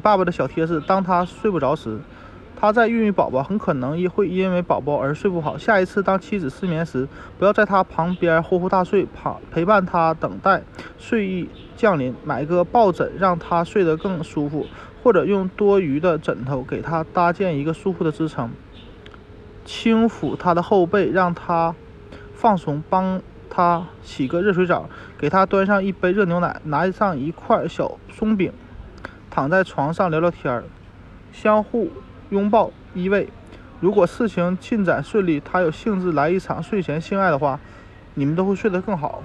[0.00, 2.00] 爸爸的小贴士：当他睡不着时，
[2.56, 5.56] 他在孕育宝宝，很可能也会因为宝宝而睡不好。
[5.56, 10.62] 下一次当妻子失眠时，不要在他旁边呼呼大睡，旁陪伴他等待
[10.98, 12.14] 睡意降临。
[12.24, 14.66] 买个抱枕让他睡得更舒服，
[15.02, 18.50] 或者用多余的枕头给他搭建一个舒服的支撑。
[19.64, 21.74] 轻抚他的后背，让他
[22.34, 28.52] 放松，帮他洗个热水澡，给他端上一杯热牛奶，拿上一块小松饼。
[29.30, 30.64] 躺在床上聊聊天儿，
[31.32, 31.90] 相互
[32.30, 33.28] 拥抱依偎。
[33.78, 37.58] 如果事情进展顺利，他有兴致来一场睡前性爱的话，
[38.14, 39.22] 你们都会睡得更好。